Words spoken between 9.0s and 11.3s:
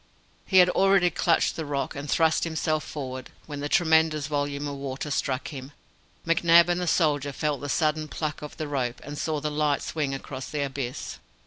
and saw the light swing across the abyss.